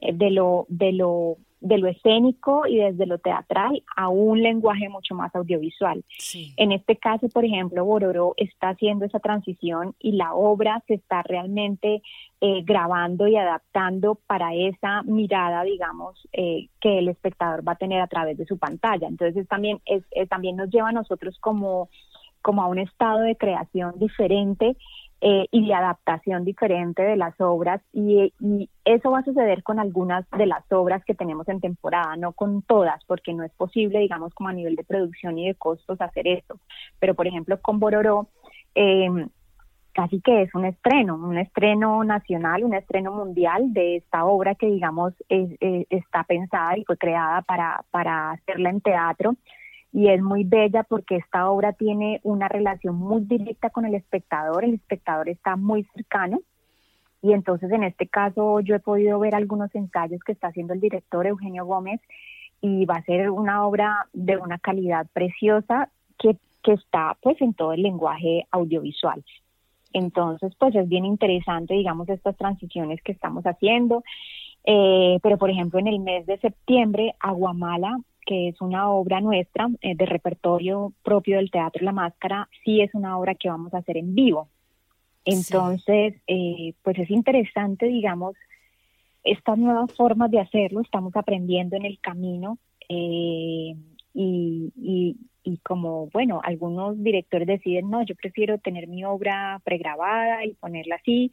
eh, 0.00 0.14
de 0.14 0.30
lo, 0.30 0.64
de 0.68 0.92
lo 0.92 1.36
de 1.64 1.78
lo 1.78 1.88
escénico 1.88 2.66
y 2.66 2.76
desde 2.76 3.06
lo 3.06 3.18
teatral 3.18 3.82
a 3.96 4.08
un 4.08 4.42
lenguaje 4.42 4.90
mucho 4.90 5.14
más 5.14 5.34
audiovisual. 5.34 6.04
En 6.58 6.72
este 6.72 6.96
caso, 6.96 7.26
por 7.30 7.46
ejemplo, 7.46 7.86
Bororo 7.86 8.34
está 8.36 8.68
haciendo 8.68 9.06
esa 9.06 9.18
transición 9.18 9.94
y 9.98 10.12
la 10.12 10.34
obra 10.34 10.82
se 10.86 10.94
está 10.94 11.22
realmente 11.22 12.02
eh, 12.42 12.62
grabando 12.64 13.26
y 13.26 13.36
adaptando 13.36 14.18
para 14.26 14.54
esa 14.54 15.02
mirada, 15.04 15.62
digamos, 15.62 16.28
eh, 16.34 16.68
que 16.82 16.98
el 16.98 17.08
espectador 17.08 17.66
va 17.66 17.72
a 17.72 17.76
tener 17.76 18.02
a 18.02 18.08
través 18.08 18.36
de 18.36 18.44
su 18.44 18.58
pantalla. 18.58 19.08
Entonces 19.08 19.48
también, 19.48 19.80
es, 19.86 20.04
también 20.28 20.56
nos 20.56 20.68
lleva 20.68 20.90
a 20.90 20.92
nosotros 20.92 21.38
como, 21.40 21.88
como 22.42 22.62
a 22.62 22.68
un 22.68 22.78
estado 22.78 23.20
de 23.20 23.36
creación 23.36 23.94
diferente 23.98 24.76
eh, 25.26 25.48
y 25.50 25.66
de 25.66 25.72
adaptación 25.72 26.44
diferente 26.44 27.02
de 27.02 27.16
las 27.16 27.40
obras 27.40 27.80
y, 27.94 28.30
eso 28.84 29.10
va 29.10 29.20
a 29.20 29.24
suceder 29.24 29.62
con 29.62 29.78
algunas 29.78 30.28
de 30.36 30.44
las 30.44 30.70
obras 30.70 31.02
que 31.06 31.14
tenemos 31.14 31.48
en 31.48 31.62
temporada, 31.62 32.14
no 32.16 32.32
con 32.32 32.60
todas, 32.60 33.02
porque 33.06 33.32
no 33.32 33.42
es 33.42 33.52
posible, 33.52 34.00
digamos, 34.00 34.34
como 34.34 34.50
a 34.50 34.52
nivel 34.52 34.76
de 34.76 34.84
producción 34.84 35.38
y 35.38 35.46
de 35.46 35.54
costos 35.54 35.98
hacer 36.02 36.28
esto. 36.28 36.60
Pero, 36.98 37.14
por 37.14 37.26
ejemplo, 37.26 37.58
con 37.62 37.80
Bororó, 37.80 38.28
eh, 38.74 39.08
casi 39.94 40.20
que 40.20 40.42
es 40.42 40.54
un 40.54 40.66
estreno, 40.66 41.14
un 41.14 41.38
estreno 41.38 42.04
nacional, 42.04 42.62
un 42.62 42.74
estreno 42.74 43.10
mundial 43.10 43.72
de 43.72 43.96
esta 43.96 44.26
obra 44.26 44.54
que, 44.54 44.66
digamos, 44.66 45.14
está 45.30 46.24
pensada 46.24 46.76
y 46.76 46.84
fue 46.84 46.98
creada 46.98 47.40
para, 47.40 47.82
para 47.90 48.32
hacerla 48.32 48.68
en 48.68 48.82
teatro 48.82 49.36
y 49.94 50.08
es 50.08 50.20
muy 50.20 50.42
bella 50.42 50.82
porque 50.82 51.16
esta 51.16 51.48
obra 51.48 51.72
tiene 51.72 52.20
una 52.24 52.48
relación 52.48 52.96
muy 52.96 53.20
directa 53.20 53.70
con 53.70 53.86
el 53.86 53.94
espectador, 53.94 54.64
el 54.64 54.74
espectador 54.74 55.28
está 55.28 55.54
muy 55.54 55.84
cercano 55.94 56.40
y 57.22 57.32
entonces 57.32 57.70
en 57.70 57.84
este 57.84 58.08
caso 58.08 58.58
yo 58.58 58.74
he 58.74 58.80
podido 58.80 59.20
ver 59.20 59.36
algunos 59.36 59.72
ensayos 59.72 60.20
que 60.24 60.32
está 60.32 60.48
haciendo 60.48 60.74
el 60.74 60.80
director 60.80 61.28
Eugenio 61.28 61.64
Gómez 61.64 62.00
y 62.60 62.84
va 62.86 62.96
a 62.96 63.04
ser 63.04 63.30
una 63.30 63.64
obra 63.64 64.08
de 64.12 64.36
una 64.36 64.58
calidad 64.58 65.06
preciosa 65.12 65.88
que, 66.18 66.36
que 66.64 66.72
está 66.72 67.16
pues 67.22 67.40
en 67.40 67.54
todo 67.54 67.72
el 67.72 67.82
lenguaje 67.82 68.48
audiovisual. 68.50 69.24
Entonces 69.92 70.56
pues 70.58 70.74
es 70.74 70.88
bien 70.88 71.04
interesante 71.04 71.74
digamos 71.74 72.08
estas 72.08 72.36
transiciones 72.36 73.00
que 73.00 73.12
estamos 73.12 73.44
haciendo. 73.44 74.02
Eh, 74.66 75.20
pero 75.22 75.38
por 75.38 75.50
ejemplo 75.50 75.78
en 75.78 75.86
el 75.86 76.00
mes 76.00 76.26
de 76.26 76.38
septiembre 76.38 77.14
Aguamala 77.20 77.96
que 78.24 78.48
es 78.48 78.60
una 78.60 78.90
obra 78.90 79.20
nuestra 79.20 79.68
eh, 79.80 79.94
de 79.94 80.06
repertorio 80.06 80.92
propio 81.02 81.36
del 81.36 81.50
Teatro 81.50 81.84
La 81.84 81.92
Máscara, 81.92 82.48
sí 82.64 82.80
es 82.80 82.94
una 82.94 83.18
obra 83.18 83.34
que 83.34 83.48
vamos 83.48 83.74
a 83.74 83.78
hacer 83.78 83.96
en 83.96 84.14
vivo. 84.14 84.48
Entonces, 85.24 86.14
eh, 86.26 86.74
pues 86.82 86.98
es 86.98 87.10
interesante, 87.10 87.86
digamos, 87.86 88.36
estas 89.22 89.56
nuevas 89.56 89.90
formas 89.92 90.30
de 90.30 90.40
hacerlo, 90.40 90.82
estamos 90.82 91.16
aprendiendo 91.16 91.76
en 91.76 91.86
el 91.86 91.98
camino 91.98 92.58
eh, 92.88 93.74
y, 94.12 94.72
y, 94.76 95.16
y, 95.44 95.58
como, 95.58 96.08
bueno, 96.08 96.40
algunos 96.42 97.02
directores 97.02 97.46
deciden, 97.46 97.90
no, 97.90 98.02
yo 98.02 98.14
prefiero 98.14 98.58
tener 98.58 98.88
mi 98.88 99.04
obra 99.04 99.60
pregrabada 99.64 100.44
y 100.44 100.54
ponerla 100.54 100.96
así, 100.96 101.30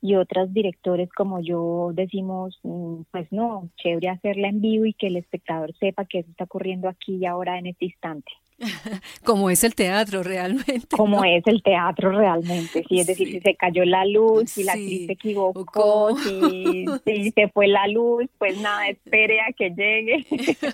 y 0.00 0.16
otros 0.16 0.52
directores 0.52 1.10
como 1.12 1.40
yo 1.40 1.90
decimos, 1.94 2.60
mm, 2.62 3.02
pues 3.10 3.32
no, 3.32 3.70
chévere 3.76 4.10
hacerla 4.10 4.48
en 4.48 4.60
vivo 4.60 4.84
y 4.84 4.92
que 4.92 5.06
el 5.06 5.16
espectador 5.16 5.74
sepa 5.78 6.04
que 6.04 6.20
está 6.20 6.44
ocurriendo 6.44 6.88
aquí 6.88 7.16
y 7.16 7.26
ahora 7.26 7.58
en 7.58 7.66
este 7.66 7.86
instante. 7.86 8.30
Como 9.24 9.50
es 9.50 9.64
el 9.64 9.74
teatro 9.74 10.22
realmente. 10.22 10.96
Como 10.96 11.24
es 11.24 11.42
el 11.46 11.62
teatro 11.62 12.12
realmente, 12.12 12.84
sí, 12.88 13.00
es 13.00 13.06
decir, 13.06 13.28
si 13.30 13.40
se 13.40 13.56
cayó 13.56 13.84
la 13.84 14.04
luz, 14.04 14.50
si 14.50 14.62
la 14.62 14.72
actriz 14.72 15.06
se 15.06 15.12
equivocó, 15.12 16.16
si, 16.18 16.86
se 17.34 17.48
fue 17.48 17.66
la 17.66 17.88
luz, 17.88 18.26
pues 18.38 18.58
nada, 18.58 18.88
espere 18.88 19.40
a 19.40 19.52
que 19.52 19.70
llegue. 19.70 20.26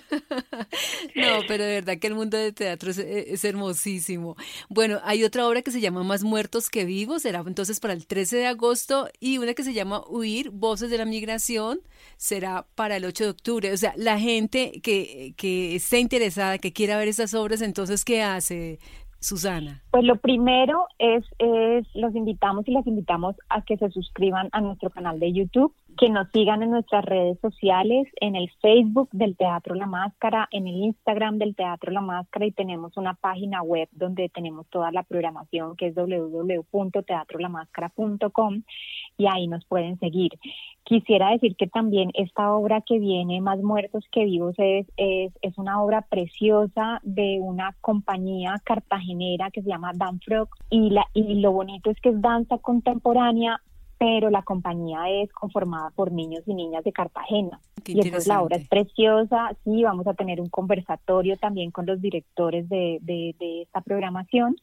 No, 1.15 1.41
pero 1.47 1.63
de 1.63 1.75
verdad 1.75 1.97
que 1.97 2.07
el 2.07 2.15
mundo 2.15 2.37
del 2.37 2.53
teatro 2.53 2.91
es, 2.91 3.43
hermosísimo. 3.43 4.35
Bueno, 4.69 4.99
hay 5.03 5.23
otra 5.23 5.47
obra 5.47 5.61
que 5.61 5.71
se 5.71 5.81
llama 5.81 6.03
Más 6.03 6.23
muertos 6.23 6.69
que 6.69 6.85
vivos, 6.85 7.23
será 7.23 7.43
entonces 7.45 7.79
para 7.79 7.93
el 7.93 8.07
13 8.07 8.37
de 8.37 8.47
agosto, 8.47 9.09
y 9.19 9.37
una 9.37 9.53
que 9.53 9.63
se 9.63 9.73
llama 9.73 10.03
Huir, 10.07 10.49
Voces 10.51 10.89
de 10.89 10.97
la 10.97 11.05
Migración, 11.05 11.81
será 12.17 12.65
para 12.75 12.97
el 12.97 13.05
8 13.05 13.23
de 13.25 13.29
octubre. 13.29 13.71
O 13.71 13.77
sea, 13.77 13.93
la 13.97 14.19
gente 14.19 14.79
que, 14.83 15.33
que 15.37 15.75
esté 15.75 15.99
interesada, 15.99 16.57
que 16.57 16.73
quiera 16.73 16.97
ver 16.97 17.07
esas 17.07 17.33
obras, 17.33 17.61
entonces, 17.71 18.03
¿qué 18.03 18.21
hace 18.21 18.79
Susana? 19.19 19.81
Pues 19.91 20.03
lo 20.03 20.17
primero 20.17 20.87
es, 20.99 21.23
es, 21.39 21.87
los 21.95 22.13
invitamos 22.15 22.67
y 22.67 22.71
las 22.71 22.85
invitamos 22.85 23.37
a 23.47 23.61
que 23.61 23.77
se 23.77 23.89
suscriban 23.91 24.49
a 24.51 24.59
nuestro 24.59 24.89
canal 24.89 25.21
de 25.21 25.31
YouTube. 25.31 25.73
Que 25.97 26.09
nos 26.09 26.29
sigan 26.31 26.63
en 26.63 26.71
nuestras 26.71 27.05
redes 27.05 27.39
sociales, 27.39 28.07
en 28.19 28.35
el 28.35 28.49
Facebook 28.61 29.07
del 29.11 29.37
Teatro 29.37 29.75
La 29.75 29.85
Máscara, 29.85 30.49
en 30.51 30.67
el 30.67 30.75
Instagram 30.75 31.37
del 31.37 31.55
Teatro 31.55 31.91
La 31.91 32.01
Máscara 32.01 32.45
y 32.45 32.51
tenemos 32.51 32.97
una 32.97 33.13
página 33.13 33.61
web 33.61 33.87
donde 33.91 34.27
tenemos 34.29 34.67
toda 34.69 34.91
la 34.91 35.03
programación 35.03 35.75
que 35.75 35.87
es 35.87 35.95
www.teatrolamascara.com 35.95 38.63
y 39.17 39.27
ahí 39.27 39.47
nos 39.47 39.65
pueden 39.65 39.99
seguir. 39.99 40.31
Quisiera 40.83 41.29
decir 41.29 41.55
que 41.55 41.67
también 41.67 42.09
esta 42.15 42.51
obra 42.53 42.81
que 42.81 42.99
viene, 42.99 43.39
Más 43.39 43.61
Muertos 43.61 44.03
que 44.11 44.25
Vivos, 44.25 44.55
es, 44.57 44.87
es, 44.97 45.31
es 45.41 45.57
una 45.57 45.81
obra 45.81 46.01
preciosa 46.01 46.99
de 47.03 47.39
una 47.41 47.75
compañía 47.81 48.55
cartagenera 48.63 49.51
que 49.51 49.61
se 49.61 49.69
llama 49.69 49.91
Danfrog 49.93 50.49
y, 50.69 50.89
la, 50.89 51.05
y 51.13 51.35
lo 51.35 51.51
bonito 51.51 51.91
es 51.91 52.01
que 52.01 52.09
es 52.09 52.21
danza 52.21 52.57
contemporánea 52.57 53.61
pero 54.01 54.31
la 54.31 54.41
compañía 54.41 55.07
es 55.11 55.31
conformada 55.31 55.91
por 55.91 56.11
niños 56.11 56.41
y 56.47 56.55
niñas 56.55 56.83
de 56.83 56.91
Cartagena. 56.91 57.59
y 57.85 57.99
entonces 58.01 58.25
la 58.25 58.41
obra 58.41 58.57
es 58.57 58.67
preciosa, 58.67 59.55
sí, 59.63 59.83
vamos 59.83 60.07
a 60.07 60.15
tener 60.15 60.41
un 60.41 60.49
conversatorio 60.49 61.37
también 61.37 61.69
con 61.69 61.85
los 61.85 62.01
directores 62.01 62.67
de, 62.67 62.97
de, 63.03 63.35
de 63.39 63.61
esta 63.61 63.81
programación. 63.81 64.55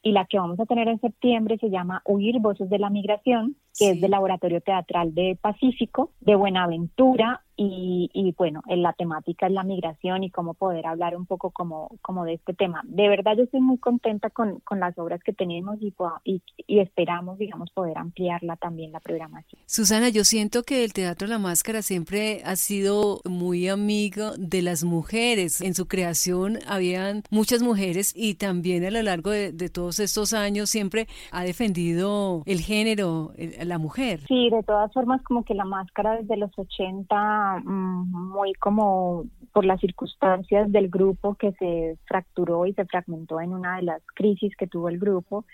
Y 0.00 0.12
la 0.12 0.24
que 0.24 0.38
vamos 0.38 0.58
a 0.58 0.64
tener 0.64 0.88
en 0.88 0.98
septiembre 1.00 1.58
se 1.58 1.68
llama 1.68 2.00
Huir 2.06 2.40
Voces 2.40 2.70
de 2.70 2.78
la 2.78 2.88
Migración, 2.88 3.56
que 3.78 3.90
es 3.90 4.00
del 4.00 4.10
Laboratorio 4.10 4.62
Teatral 4.62 5.14
de 5.14 5.36
Pacífico, 5.38 6.12
de 6.20 6.34
Buenaventura, 6.36 7.42
y, 7.60 8.08
y, 8.14 8.32
bueno, 8.38 8.62
en 8.68 8.82
la 8.82 8.92
temática 8.92 9.48
es 9.48 9.52
la 9.52 9.64
migración 9.64 10.22
y 10.22 10.30
cómo 10.30 10.54
poder 10.54 10.86
hablar 10.86 11.16
un 11.16 11.26
poco 11.26 11.50
como, 11.50 11.90
como 12.02 12.24
de 12.24 12.34
este 12.34 12.54
tema. 12.54 12.82
De 12.84 13.08
verdad 13.08 13.36
yo 13.36 13.42
estoy 13.42 13.60
muy 13.60 13.78
contenta 13.78 14.30
con, 14.30 14.60
con 14.60 14.78
las 14.78 14.96
obras 14.96 15.20
que 15.24 15.32
tenemos 15.32 15.76
y, 15.80 15.92
y, 16.22 16.40
y, 16.68 16.78
esperamos, 16.78 17.36
digamos, 17.36 17.70
poder 17.72 17.98
ampliarla 17.98 18.54
también 18.56 18.92
la 18.92 19.00
programación. 19.00 19.60
Susana, 19.66 20.08
yo 20.08 20.22
siento 20.22 20.62
que 20.62 20.84
el 20.84 20.92
Teatro 20.92 21.26
La 21.26 21.40
Máscara 21.40 21.82
siempre 21.82 22.42
ha 22.44 22.54
sido 22.54 23.20
muy 23.24 23.68
amigo 23.68 24.36
de 24.38 24.62
las 24.62 24.84
mujeres. 24.84 25.60
En 25.60 25.74
su 25.74 25.88
creación 25.88 26.60
habían 26.68 27.24
muchas 27.32 27.60
mujeres 27.60 28.12
y 28.14 28.34
también 28.34 28.84
a 28.84 28.92
lo 28.92 29.02
largo 29.02 29.30
de, 29.30 29.50
de 29.50 29.68
todos 29.68 29.98
estos 29.98 30.32
años 30.32 30.70
siempre 30.70 31.08
ha 31.32 31.42
defendido 31.42 32.44
el 32.46 32.60
género, 32.60 33.32
la 33.36 33.78
mujer. 33.78 34.20
Sí, 34.28 34.48
de 34.48 34.62
todas 34.62 34.92
formas 34.92 35.20
como 35.22 35.44
que 35.44 35.54
La 35.54 35.64
Máscara 35.64 36.18
desde 36.18 36.36
los 36.36 36.56
80 36.56 37.47
Mm, 37.56 38.28
muy 38.28 38.52
como 38.54 39.24
por 39.52 39.64
las 39.64 39.80
circunstancias 39.80 40.70
del 40.70 40.88
grupo 40.88 41.34
que 41.34 41.52
se 41.52 41.98
fracturó 42.06 42.66
y 42.66 42.74
se 42.74 42.84
fragmentó 42.84 43.40
en 43.40 43.52
una 43.52 43.76
de 43.76 43.82
las 43.82 44.02
crisis 44.14 44.54
que 44.56 44.66
tuvo 44.66 44.88
el 44.88 44.98
grupo, 44.98 45.44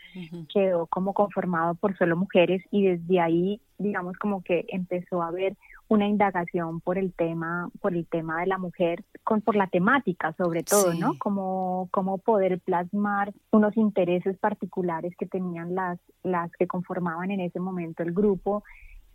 quedó 0.53 0.87
como 0.87 1.15
conformado 1.15 1.75
por 1.75 1.97
solo 1.97 2.17
mujeres 2.17 2.63
y 2.71 2.85
desde 2.85 3.21
ahí, 3.21 3.61
digamos, 3.79 4.17
como 4.19 4.43
que 4.43 4.67
empezó 4.69 5.23
a 5.23 5.29
haber 5.29 5.57
una 5.89 6.07
indagación 6.09 6.81
por 6.81 6.99
el 6.99 7.13
tema, 7.13 7.71
por 7.81 7.95
el 7.95 8.07
tema 8.07 8.41
de 8.41 8.47
la 8.47 8.59
mujer, 8.59 9.05
con 9.23 9.41
por 9.41 9.55
la 9.55 9.69
temática 9.69 10.35
sobre 10.37 10.63
todo, 10.63 10.93
¿no? 10.95 11.19
Como 11.19 11.89
cómo 11.91 12.19
poder 12.19 12.61
plasmar 12.61 13.33
unos 13.53 13.77
intereses 13.77 14.37
particulares 14.39 15.15
que 15.17 15.27
tenían 15.27 15.75
las 15.75 15.99
las 16.23 16.51
que 16.53 16.67
conformaban 16.67 17.31
en 17.31 17.41
ese 17.41 17.61
momento 17.61 18.03
el 18.03 18.13
grupo 18.13 18.65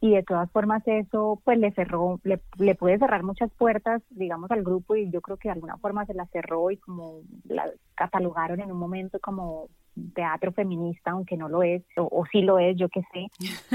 y 0.02 0.12
de 0.12 0.24
todas 0.24 0.50
formas 0.52 0.82
eso 0.86 1.42
pues 1.44 1.58
le 1.58 1.72
cerró, 1.72 2.20
le, 2.24 2.42
le 2.58 2.76
puede 2.76 3.00
cerrar 3.00 3.24
muchas 3.24 3.52
puertas, 3.52 4.02
digamos, 4.10 4.50
al 4.52 4.64
grupo 4.64 4.96
y 4.96 5.12
yo 5.12 5.22
creo 5.22 5.38
que 5.38 5.50
de 5.50 5.54
alguna 5.54 5.78
forma 5.78 6.06
se 6.06 6.14
la 6.14 6.26
cerró 6.28 6.72
y 6.72 6.78
como 6.78 7.22
la 7.46 7.70
catalogaron 7.96 8.62
en 8.62 8.72
un 8.72 8.78
momento 8.78 9.20
como 9.20 9.68
teatro 10.14 10.52
feminista, 10.52 11.12
aunque 11.12 11.38
no 11.38 11.50
lo 11.50 11.64
es, 11.64 11.84
o, 11.98 12.24
sí 12.32 12.42
lo 12.42 12.60
es, 12.60 12.78
yo 12.78 12.90
qué 12.90 13.02
sé, 13.14 13.28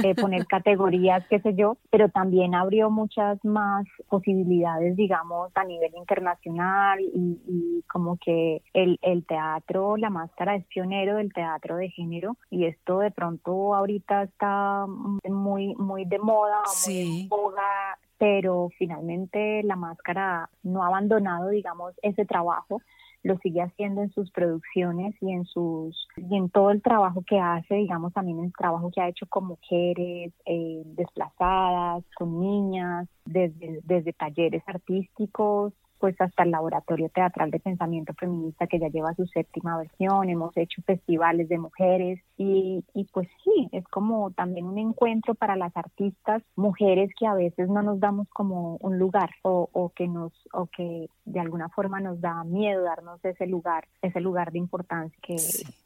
eh, 0.06 0.14
poner 0.14 0.46
categorías, 0.46 1.24
qué 1.28 1.40
sé 1.40 1.54
yo, 1.54 1.76
pero 1.90 2.08
también 2.08 2.54
abrió 2.54 2.90
muchas 2.90 3.42
más 3.44 3.86
posibilidades, 4.08 4.96
digamos, 4.96 5.50
a 5.54 5.64
nivel 5.64 5.92
internacional 5.96 7.00
y, 7.00 7.38
y 7.46 7.82
como 7.88 8.18
que 8.18 8.62
el, 8.72 8.98
el 9.02 9.24
teatro, 9.24 9.96
la 9.96 10.10
máscara 10.10 10.56
es 10.56 10.64
pionero 10.66 11.16
del 11.16 11.32
teatro 11.32 11.76
de 11.76 11.90
género 11.90 12.36
y 12.50 12.66
esto 12.66 12.98
de 12.98 13.10
pronto 13.10 13.74
ahorita 13.74 14.24
está 14.24 14.86
muy, 14.86 15.74
muy 15.76 16.04
de 16.04 16.18
moda, 16.18 16.62
muy 16.86 17.22
en 17.22 17.28
boga, 17.28 17.98
pero 18.18 18.70
finalmente 18.78 19.62
la 19.64 19.76
máscara 19.76 20.48
no 20.62 20.82
ha 20.82 20.86
abandonado, 20.86 21.48
digamos, 21.48 21.94
ese 22.02 22.24
trabajo 22.24 22.80
lo 23.24 23.38
sigue 23.38 23.62
haciendo 23.62 24.02
en 24.02 24.12
sus 24.12 24.30
producciones 24.30 25.14
y 25.20 25.32
en 25.32 25.44
sus 25.46 26.08
y 26.16 26.36
en 26.36 26.50
todo 26.50 26.70
el 26.70 26.82
trabajo 26.82 27.24
que 27.26 27.40
hace, 27.40 27.74
digamos 27.74 28.12
también 28.12 28.38
el 28.44 28.52
trabajo 28.52 28.90
que 28.94 29.00
ha 29.00 29.08
hecho 29.08 29.26
con 29.26 29.46
mujeres 29.46 30.32
eh, 30.44 30.82
desplazadas, 30.84 32.04
con 32.16 32.38
niñas, 32.38 33.08
desde, 33.24 33.80
desde 33.82 34.12
talleres 34.12 34.62
artísticos 34.66 35.72
pues 35.98 36.20
hasta 36.20 36.42
el 36.42 36.50
Laboratorio 36.50 37.08
Teatral 37.08 37.50
de 37.50 37.60
Pensamiento 37.60 38.14
Feminista 38.14 38.66
que 38.66 38.78
ya 38.78 38.88
lleva 38.88 39.14
su 39.14 39.26
séptima 39.26 39.78
versión, 39.78 40.28
hemos 40.28 40.56
hecho 40.56 40.82
festivales 40.82 41.48
de 41.48 41.58
mujeres 41.58 42.20
y, 42.36 42.84
y 42.94 43.04
pues 43.04 43.28
sí, 43.42 43.68
es 43.72 43.84
como 43.88 44.30
también 44.32 44.66
un 44.66 44.78
encuentro 44.78 45.34
para 45.34 45.56
las 45.56 45.76
artistas, 45.76 46.42
mujeres 46.56 47.10
que 47.18 47.26
a 47.26 47.34
veces 47.34 47.68
no 47.68 47.82
nos 47.82 48.00
damos 48.00 48.28
como 48.30 48.76
un 48.80 48.98
lugar 48.98 49.30
o, 49.42 49.68
o 49.72 49.90
que 49.90 50.08
nos 50.08 50.32
o 50.52 50.66
que 50.66 51.08
de 51.24 51.40
alguna 51.40 51.68
forma 51.68 52.00
nos 52.00 52.20
da 52.20 52.44
miedo 52.44 52.82
darnos 52.82 53.24
ese 53.24 53.46
lugar, 53.46 53.86
ese 54.02 54.20
lugar 54.20 54.52
de 54.52 54.58
importancia 54.58 55.18
que, 55.22 55.36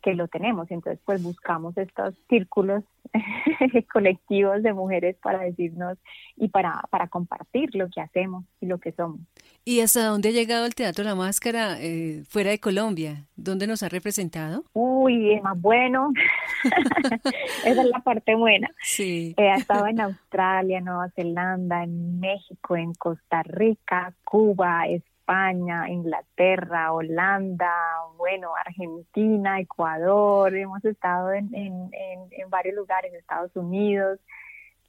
que 0.02 0.14
lo 0.14 0.28
tenemos. 0.28 0.70
Entonces 0.70 1.00
pues 1.04 1.22
buscamos 1.22 1.76
estos 1.76 2.14
círculos 2.28 2.84
colectivos 3.92 4.62
de 4.62 4.72
mujeres 4.72 5.16
para 5.22 5.40
decirnos 5.40 5.98
y 6.36 6.48
para, 6.48 6.82
para 6.90 7.08
compartir 7.08 7.74
lo 7.74 7.88
que 7.88 8.00
hacemos 8.00 8.44
y 8.60 8.66
lo 8.66 8.78
que 8.78 8.92
somos. 8.92 9.20
¿Y 9.64 9.80
hasta 9.80 10.06
dónde 10.06 10.30
ha 10.30 10.32
llegado 10.32 10.64
el 10.64 10.74
Teatro 10.74 11.04
La 11.04 11.14
Máscara 11.14 11.76
eh, 11.80 12.24
fuera 12.28 12.50
de 12.50 12.58
Colombia? 12.58 13.26
¿Dónde 13.36 13.66
nos 13.66 13.82
ha 13.82 13.88
representado? 13.88 14.64
Uy, 14.72 15.34
es 15.34 15.42
más 15.42 15.60
bueno. 15.60 16.10
Esa 17.64 17.82
es 17.82 17.88
la 17.88 18.00
parte 18.00 18.34
buena. 18.34 18.70
Sí. 18.82 19.34
ha 19.36 19.56
estado 19.56 19.86
en 19.86 20.00
Australia, 20.00 20.80
Nueva 20.80 21.10
Zelanda, 21.10 21.84
en 21.84 22.18
México, 22.18 22.76
en 22.76 22.94
Costa 22.94 23.42
Rica, 23.42 24.14
Cuba, 24.24 24.86
España, 24.86 25.90
Inglaterra, 25.90 26.92
Holanda, 26.92 27.70
bueno, 28.16 28.52
Argentina, 28.64 29.60
Ecuador, 29.60 30.56
hemos 30.56 30.82
estado 30.86 31.32
en, 31.32 31.54
en, 31.54 31.90
en 31.92 32.50
varios 32.50 32.74
lugares, 32.74 33.12
Estados 33.12 33.54
Unidos. 33.54 34.18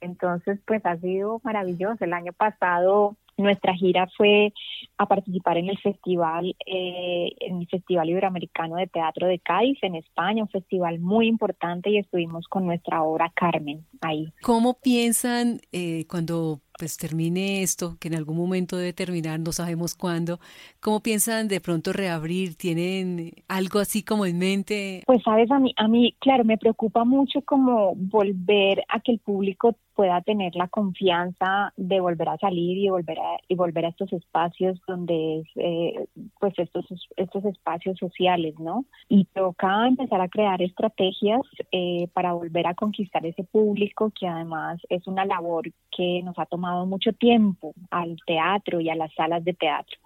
Entonces, 0.00 0.58
pues 0.66 0.84
ha 0.86 0.96
sido 0.96 1.40
maravilloso. 1.44 2.04
El 2.04 2.14
año 2.14 2.32
pasado 2.32 3.16
nuestra 3.40 3.74
gira 3.74 4.08
fue 4.16 4.52
a 4.98 5.06
participar 5.06 5.58
en 5.58 5.68
el 5.68 5.78
festival, 5.78 6.54
eh, 6.66 7.30
en 7.40 7.60
el 7.60 7.68
Festival 7.68 8.08
Iberoamericano 8.08 8.76
de 8.76 8.86
Teatro 8.86 9.26
de 9.26 9.38
Cádiz, 9.38 9.78
en 9.82 9.94
España, 9.96 10.42
un 10.42 10.48
festival 10.48 11.00
muy 11.00 11.26
importante 11.26 11.90
y 11.90 11.98
estuvimos 11.98 12.46
con 12.48 12.66
nuestra 12.66 13.02
obra 13.02 13.32
Carmen 13.34 13.84
ahí. 14.00 14.32
¿Cómo 14.42 14.74
piensan 14.74 15.60
eh, 15.72 16.04
cuando 16.08 16.60
pues 16.80 16.96
termine 16.96 17.62
esto, 17.62 17.98
que 18.00 18.08
en 18.08 18.14
algún 18.14 18.38
momento 18.38 18.78
debe 18.78 18.94
terminar, 18.94 19.38
no 19.38 19.52
sabemos 19.52 19.94
cuándo. 19.94 20.38
¿Cómo 20.80 21.00
piensan 21.00 21.46
de 21.46 21.60
pronto 21.60 21.92
reabrir? 21.92 22.56
¿Tienen 22.56 23.32
algo 23.48 23.80
así 23.80 24.02
como 24.02 24.24
en 24.24 24.38
mente? 24.38 25.02
Pues 25.04 25.22
sabes, 25.22 25.50
a 25.50 25.58
mí, 25.58 25.74
a 25.76 25.88
mí, 25.88 26.14
claro, 26.20 26.42
me 26.42 26.56
preocupa 26.56 27.04
mucho 27.04 27.42
como 27.42 27.94
volver 27.96 28.82
a 28.88 29.00
que 29.00 29.12
el 29.12 29.18
público 29.18 29.76
pueda 30.00 30.22
tener 30.22 30.56
la 30.56 30.66
confianza 30.68 31.74
de 31.76 32.00
volver 32.00 32.30
a 32.30 32.38
salir 32.38 32.78
y 32.78 32.88
volver 32.88 33.18
a, 33.18 33.36
y 33.48 33.54
volver 33.54 33.84
a 33.84 33.88
estos 33.88 34.10
espacios 34.14 34.80
donde 34.86 35.42
eh, 35.56 36.06
pues 36.38 36.58
estos 36.58 36.86
estos 37.16 37.44
espacios 37.44 37.98
sociales 37.98 38.54
no 38.58 38.86
y 39.10 39.26
toca 39.26 39.86
empezar 39.86 40.22
a 40.22 40.28
crear 40.28 40.62
estrategias 40.62 41.42
eh, 41.70 42.08
para 42.14 42.32
volver 42.32 42.66
a 42.66 42.74
conquistar 42.74 43.26
ese 43.26 43.44
público 43.44 44.10
que 44.18 44.26
además 44.26 44.80
es 44.88 45.06
una 45.06 45.26
labor 45.26 45.70
que 45.94 46.22
nos 46.24 46.38
ha 46.38 46.46
tomado 46.46 46.69
mucho 46.86 47.12
tiempo 47.12 47.74
al 47.90 48.16
teatro 48.26 48.80
y 48.80 48.88
a 48.88 48.94
las 48.94 49.12
salas 49.14 49.44
de 49.44 49.54
teatro 49.54 49.98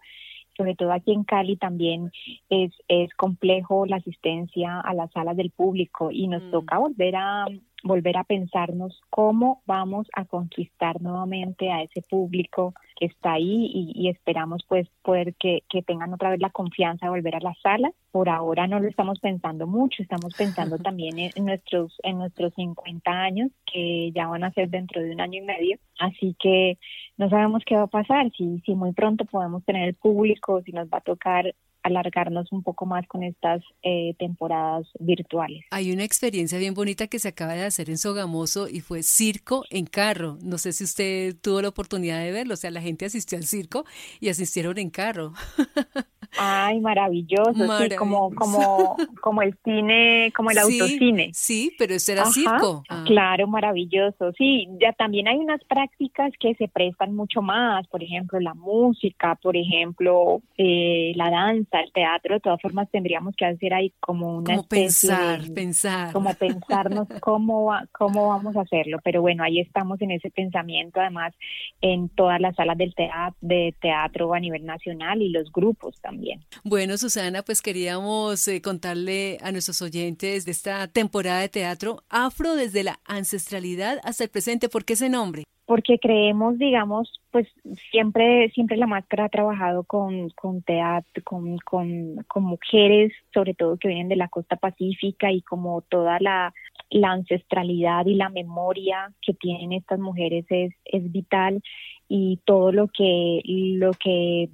sobre 0.56 0.74
todo 0.74 0.92
aquí 0.92 1.12
en 1.12 1.24
Cali 1.24 1.56
también 1.56 2.12
es, 2.48 2.72
es 2.88 3.12
complejo 3.14 3.86
la 3.86 3.96
asistencia 3.96 4.80
a 4.80 4.94
las 4.94 5.10
salas 5.12 5.36
del 5.36 5.50
público 5.50 6.10
y 6.10 6.28
nos 6.28 6.42
mm. 6.44 6.50
toca 6.50 6.78
volver 6.78 7.16
a 7.16 7.46
volver 7.84 8.16
a 8.16 8.24
pensarnos 8.24 9.00
cómo 9.10 9.62
vamos 9.66 10.08
a 10.14 10.24
conquistar 10.24 11.00
nuevamente 11.02 11.70
a 11.70 11.82
ese 11.82 12.02
público 12.02 12.74
que 12.96 13.06
está 13.06 13.34
ahí 13.34 13.70
y, 13.94 14.08
esperamos 14.08 14.64
pues 14.66 14.88
poder 15.02 15.34
que, 15.34 15.62
que, 15.68 15.82
tengan 15.82 16.12
otra 16.14 16.30
vez 16.30 16.40
la 16.40 16.50
confianza 16.50 17.06
de 17.06 17.10
volver 17.10 17.36
a 17.36 17.40
la 17.40 17.54
sala. 17.62 17.92
Por 18.10 18.28
ahora 18.28 18.66
no 18.66 18.80
lo 18.80 18.88
estamos 18.88 19.20
pensando 19.20 19.66
mucho, 19.66 20.02
estamos 20.02 20.34
pensando 20.34 20.78
también 20.82 21.18
en, 21.18 21.44
nuestros 21.44 21.98
en 22.02 22.18
nuestros 22.18 22.54
50 22.54 23.10
años 23.10 23.50
que 23.70 24.10
ya 24.12 24.28
van 24.28 24.44
a 24.44 24.52
ser 24.52 24.70
dentro 24.70 25.02
de 25.02 25.12
un 25.12 25.20
año 25.20 25.42
y 25.42 25.44
medio, 25.44 25.78
así 25.98 26.34
que 26.38 26.78
no 27.18 27.28
sabemos 27.28 27.62
qué 27.66 27.76
va 27.76 27.82
a 27.82 27.88
pasar, 27.88 28.30
si, 28.36 28.60
si 28.60 28.74
muy 28.74 28.92
pronto 28.92 29.24
podemos 29.24 29.64
tener 29.64 29.88
el 29.88 29.94
público, 29.94 30.62
si 30.62 30.72
nos 30.72 30.88
va 30.88 30.98
a 30.98 31.02
tocar 31.02 31.54
alargarnos 31.84 32.50
un 32.50 32.62
poco 32.62 32.86
más 32.86 33.06
con 33.06 33.22
estas 33.22 33.62
eh, 33.82 34.14
temporadas 34.18 34.86
virtuales. 34.98 35.64
Hay 35.70 35.92
una 35.92 36.02
experiencia 36.02 36.58
bien 36.58 36.74
bonita 36.74 37.06
que 37.06 37.18
se 37.18 37.28
acaba 37.28 37.52
de 37.52 37.64
hacer 37.64 37.90
en 37.90 37.98
Sogamoso 37.98 38.68
y 38.68 38.80
fue 38.80 39.02
circo 39.02 39.64
en 39.70 39.86
carro. 39.86 40.38
No 40.42 40.58
sé 40.58 40.72
si 40.72 40.84
usted 40.84 41.36
tuvo 41.40 41.62
la 41.62 41.68
oportunidad 41.68 42.20
de 42.20 42.32
verlo, 42.32 42.54
o 42.54 42.56
sea, 42.56 42.70
la 42.70 42.80
gente 42.80 43.04
asistió 43.04 43.38
al 43.38 43.44
circo 43.44 43.84
y 44.18 44.30
asistieron 44.30 44.78
en 44.78 44.90
carro. 44.90 45.34
Ay, 46.36 46.80
maravilloso, 46.80 47.52
sí, 47.54 47.96
como, 47.96 48.34
como, 48.34 48.96
como 49.20 49.42
el 49.42 49.56
cine, 49.64 50.32
como 50.34 50.50
el 50.50 50.58
autocine. 50.58 51.30
Sí, 51.32 51.74
pero 51.78 51.94
eso 51.94 52.12
era 52.12 52.24
circo. 52.26 52.82
Ah. 52.88 53.04
Claro, 53.06 53.46
maravilloso. 53.46 54.32
Sí, 54.36 54.68
ya 54.80 54.92
también 54.92 55.28
hay 55.28 55.36
unas 55.36 55.62
prácticas 55.64 56.32
que 56.38 56.54
se 56.54 56.68
prestan 56.68 57.14
mucho 57.14 57.42
más, 57.42 57.86
por 57.88 58.02
ejemplo, 58.02 58.40
la 58.40 58.54
música, 58.54 59.36
por 59.36 59.56
ejemplo, 59.56 60.42
eh, 60.58 61.12
la 61.14 61.30
danza, 61.30 61.80
el 61.80 61.92
teatro, 61.92 62.34
de 62.34 62.40
todas 62.40 62.60
formas 62.60 62.90
tendríamos 62.90 63.34
que 63.36 63.44
hacer 63.44 63.74
ahí 63.74 63.92
como 64.00 64.38
una 64.38 64.56
como 64.56 64.68
pensar, 64.68 65.40
pensar. 65.54 66.12
Como 66.12 66.34
pensarnos 66.34 67.08
cómo, 67.20 67.72
cómo 67.92 68.28
vamos 68.28 68.56
a 68.56 68.62
hacerlo, 68.62 68.98
pero 69.04 69.20
bueno, 69.20 69.44
ahí 69.44 69.60
estamos 69.60 70.00
en 70.02 70.10
ese 70.10 70.30
pensamiento, 70.30 71.00
además, 71.00 71.34
en 71.80 72.08
todas 72.08 72.40
las 72.40 72.56
salas 72.56 72.76
del 72.76 72.94
teatro, 72.94 73.36
de 73.40 73.74
teatro 73.80 74.34
a 74.34 74.40
nivel 74.40 74.64
nacional 74.64 75.22
y 75.22 75.28
los 75.28 75.52
grupos 75.52 76.00
también. 76.00 76.23
Bueno, 76.64 76.96
Susana, 76.96 77.42
pues 77.42 77.62
queríamos 77.62 78.46
eh, 78.48 78.60
contarle 78.62 79.38
a 79.42 79.52
nuestros 79.52 79.82
oyentes 79.82 80.44
de 80.44 80.52
esta 80.52 80.88
temporada 80.88 81.40
de 81.40 81.48
teatro 81.48 82.02
Afro 82.08 82.54
desde 82.54 82.84
la 82.84 83.00
ancestralidad 83.04 83.98
hasta 84.04 84.24
el 84.24 84.30
presente. 84.30 84.68
¿Por 84.68 84.84
qué 84.84 84.94
ese 84.94 85.08
nombre? 85.08 85.44
Porque 85.66 85.98
creemos, 85.98 86.58
digamos, 86.58 87.10
pues 87.30 87.48
siempre, 87.90 88.50
siempre 88.50 88.76
la 88.76 88.86
máscara 88.86 89.24
ha 89.24 89.28
trabajado 89.30 89.84
con, 89.84 90.28
con 90.30 90.60
teatro, 90.62 91.22
con, 91.24 91.56
con, 91.58 92.16
con 92.28 92.44
mujeres, 92.44 93.12
sobre 93.32 93.54
todo 93.54 93.78
que 93.78 93.88
vienen 93.88 94.08
de 94.08 94.16
la 94.16 94.28
costa 94.28 94.56
pacífica 94.56 95.32
y 95.32 95.40
como 95.40 95.80
toda 95.80 96.18
la, 96.20 96.52
la 96.90 97.12
ancestralidad 97.12 98.04
y 98.06 98.14
la 98.14 98.28
memoria 98.28 99.12
que 99.22 99.32
tienen 99.32 99.72
estas 99.72 99.98
mujeres 99.98 100.44
es, 100.50 100.74
es 100.84 101.10
vital 101.10 101.62
y 102.08 102.38
todo 102.44 102.70
lo 102.70 102.88
que, 102.88 103.40
lo 103.44 103.92
que 103.92 104.50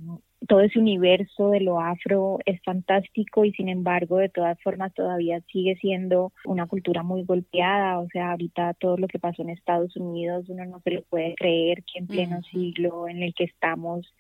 todo 0.50 0.62
ese 0.62 0.80
universo 0.80 1.50
de 1.50 1.60
lo 1.60 1.78
afro 1.78 2.40
es 2.44 2.60
fantástico 2.64 3.44
y 3.44 3.52
sin 3.52 3.68
embargo 3.68 4.16
de 4.16 4.30
todas 4.30 4.60
formas 4.62 4.92
todavía 4.94 5.40
sigue 5.52 5.76
siendo 5.76 6.32
una 6.44 6.66
cultura 6.66 7.04
muy 7.04 7.22
golpeada, 7.22 8.00
o 8.00 8.08
sea, 8.08 8.32
ahorita 8.32 8.74
todo 8.74 8.96
lo 8.96 9.06
que 9.06 9.20
pasó 9.20 9.42
en 9.42 9.50
Estados 9.50 9.96
Unidos 9.96 10.46
uno 10.48 10.64
no 10.64 10.80
se 10.80 10.90
lo 10.90 11.02
puede 11.02 11.36
creer 11.36 11.84
que 11.84 12.00
en 12.00 12.08
pleno 12.08 12.42
siglo 12.50 13.06
en 13.06 13.22
el 13.22 13.32
que 13.32 13.44
estamos 13.44 14.12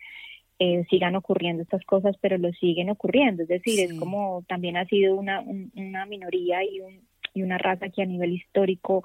eh, 0.60 0.84
sigan 0.88 1.16
ocurriendo 1.16 1.64
estas 1.64 1.84
cosas, 1.84 2.14
pero 2.20 2.38
lo 2.38 2.52
siguen 2.52 2.90
ocurriendo, 2.90 3.42
es 3.42 3.48
decir, 3.48 3.80
es 3.80 3.98
como 3.98 4.44
también 4.46 4.76
ha 4.76 4.84
sido 4.84 5.16
una, 5.16 5.42
una 5.74 6.06
minoría 6.06 6.62
y, 6.62 6.78
un, 6.78 7.00
y 7.34 7.42
una 7.42 7.58
raza 7.58 7.88
que 7.88 8.02
a 8.02 8.06
nivel 8.06 8.34
histórico 8.34 9.02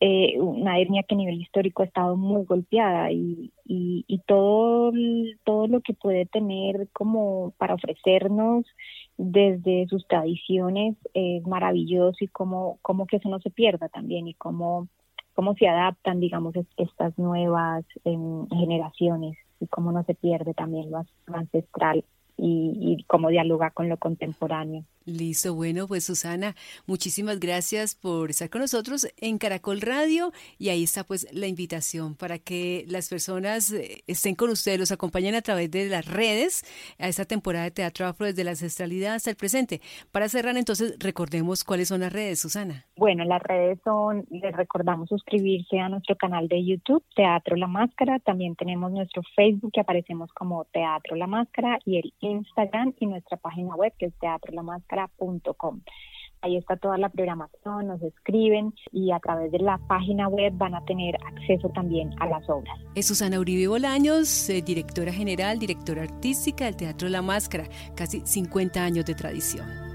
eh, 0.00 0.38
una 0.40 0.78
etnia 0.78 1.02
que 1.02 1.14
a 1.14 1.18
nivel 1.18 1.40
histórico 1.40 1.82
ha 1.82 1.86
estado 1.86 2.16
muy 2.16 2.44
golpeada 2.44 3.10
y, 3.10 3.52
y, 3.64 4.18
todo, 4.26 4.92
todo 5.44 5.66
lo 5.66 5.80
que 5.80 5.94
puede 5.94 6.26
tener 6.26 6.88
como 6.92 7.52
para 7.58 7.74
ofrecernos 7.74 8.64
desde 9.16 9.86
sus 9.88 10.06
tradiciones 10.06 10.96
es 11.14 11.44
maravilloso 11.46 12.24
y 12.24 12.28
como 12.28 12.78
que 13.08 13.16
eso 13.16 13.28
no 13.28 13.40
se 13.40 13.50
pierda 13.50 13.88
también 13.88 14.28
y 14.28 14.34
cómo, 14.34 14.88
cómo 15.34 15.54
se 15.54 15.68
adaptan, 15.68 16.20
digamos, 16.20 16.54
estas 16.76 17.16
nuevas 17.18 17.84
em, 18.04 18.48
generaciones 18.48 19.36
y 19.60 19.66
cómo 19.66 19.92
no 19.92 20.02
se 20.04 20.14
pierde 20.14 20.54
también 20.54 20.90
lo 20.90 21.04
ancestral 21.32 22.04
y, 22.38 22.72
y 22.80 23.04
cómo 23.04 23.28
dialoga 23.28 23.70
con 23.70 23.88
lo 23.88 23.96
contemporáneo. 23.96 24.84
Listo, 25.08 25.54
bueno, 25.54 25.86
pues 25.86 26.04
Susana, 26.04 26.54
muchísimas 26.86 27.40
gracias 27.40 27.94
por 27.94 28.28
estar 28.28 28.50
con 28.50 28.60
nosotros 28.60 29.08
en 29.16 29.38
Caracol 29.38 29.80
Radio 29.80 30.32
y 30.58 30.68
ahí 30.68 30.82
está 30.82 31.02
pues 31.02 31.26
la 31.32 31.46
invitación 31.46 32.14
para 32.14 32.38
que 32.38 32.84
las 32.88 33.08
personas 33.08 33.72
eh, 33.72 34.02
estén 34.06 34.34
con 34.34 34.50
ustedes, 34.50 34.78
los 34.78 34.92
acompañen 34.92 35.34
a 35.34 35.40
través 35.40 35.70
de 35.70 35.88
las 35.88 36.04
redes 36.04 36.62
a 36.98 37.08
esta 37.08 37.24
temporada 37.24 37.64
de 37.64 37.70
Teatro 37.70 38.06
Afro 38.06 38.26
desde 38.26 38.44
la 38.44 38.50
ancestralidad 38.50 39.14
hasta 39.14 39.30
el 39.30 39.36
presente. 39.36 39.80
Para 40.12 40.28
cerrar 40.28 40.54
entonces, 40.58 40.94
recordemos 40.98 41.64
cuáles 41.64 41.88
son 41.88 42.00
las 42.00 42.12
redes, 42.12 42.40
Susana. 42.40 42.84
Bueno, 42.94 43.24
las 43.24 43.42
redes 43.42 43.78
son, 43.82 44.26
les 44.30 44.54
recordamos 44.54 45.08
suscribirse 45.08 45.78
a 45.78 45.88
nuestro 45.88 46.16
canal 46.16 46.48
de 46.48 46.62
YouTube, 46.62 47.02
Teatro 47.16 47.56
La 47.56 47.66
Máscara, 47.66 48.18
también 48.18 48.56
tenemos 48.56 48.92
nuestro 48.92 49.22
Facebook 49.34 49.72
que 49.72 49.80
aparecemos 49.80 50.30
como 50.34 50.66
Teatro 50.66 51.16
La 51.16 51.26
Máscara 51.26 51.78
y 51.86 51.96
el 51.96 52.12
Instagram 52.28 52.94
y 52.98 53.06
nuestra 53.06 53.36
página 53.36 53.74
web 53.74 53.92
que 53.98 54.06
es 54.06 54.14
Teatro 54.18 54.52
La 54.52 54.62
Máscara 54.62 55.10
Ahí 56.40 56.56
está 56.56 56.76
toda 56.76 56.96
la 56.98 57.08
programación, 57.08 57.88
nos 57.88 58.00
escriben 58.00 58.72
y 58.92 59.10
a 59.10 59.18
través 59.18 59.50
de 59.50 59.58
la 59.58 59.78
página 59.88 60.28
web 60.28 60.52
van 60.56 60.74
a 60.74 60.84
tener 60.84 61.16
acceso 61.26 61.68
también 61.70 62.14
a 62.20 62.26
las 62.26 62.48
obras. 62.48 62.78
Es 62.94 63.08
Susana 63.08 63.40
Uribe 63.40 63.66
Bolaños, 63.66 64.48
eh, 64.48 64.62
directora 64.62 65.12
general, 65.12 65.58
directora 65.58 66.02
artística 66.02 66.66
del 66.66 66.76
Teatro 66.76 67.08
La 67.08 67.22
Máscara, 67.22 67.64
casi 67.96 68.20
50 68.24 68.84
años 68.84 69.04
de 69.04 69.14
tradición. 69.14 69.87